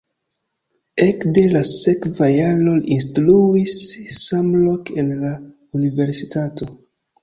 [1.05, 3.79] Ekde la sekva jaro li instruis
[4.25, 5.39] samloke en la
[5.83, 6.75] universitato.